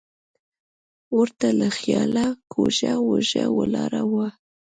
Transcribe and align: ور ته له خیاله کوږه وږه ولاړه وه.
ور 1.17 1.29
ته 1.39 1.47
له 1.59 1.67
خیاله 1.77 2.25
کوږه 2.53 2.93
وږه 3.07 3.45
ولاړه 3.57 4.01
وه. 4.11 4.27